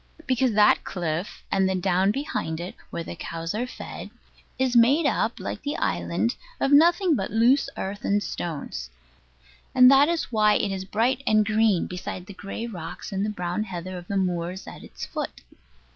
[0.25, 4.09] Because that cliff, and the down behind it, where the cows are fed,
[4.57, 8.89] is made up, like the island, of nothing but loose earth and stones;
[9.75, 13.65] and that is why it is bright and green beside the gray rocks and brown
[13.65, 15.43] heather of the moors at its foot.